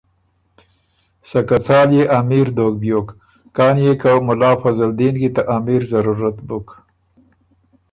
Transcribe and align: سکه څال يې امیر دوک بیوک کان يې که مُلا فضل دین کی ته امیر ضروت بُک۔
سکه 1.29 1.57
څال 1.65 1.89
يې 1.97 2.03
امیر 2.19 2.47
دوک 2.57 2.73
بیوک 2.81 3.07
کان 3.55 3.75
يې 3.83 3.93
که 4.01 4.11
مُلا 4.27 4.51
فضل 4.61 4.91
دین 4.99 5.15
کی 5.21 5.29
ته 5.35 5.41
امیر 5.55 5.81
ضروت 5.91 6.37
بُک۔ 6.47 6.67